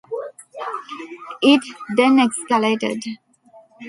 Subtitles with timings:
[1.43, 1.61] It
[1.95, 3.03] then escalated.